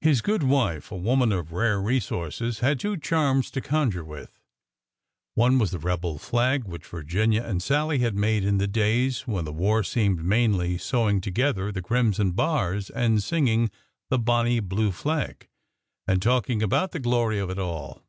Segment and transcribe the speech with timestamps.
[0.00, 4.38] His good wife, a woman of rare resources, had two charms to conjure with.
[5.34, 9.44] One was the rebel flag which Virginia and Sallie had made in the days when
[9.44, 13.72] the war seemed mainly sewing together the crimson bars and singing"
[14.10, 15.48] The Bonny Blue Flag,"
[16.06, 18.04] and talking about the glory of it all.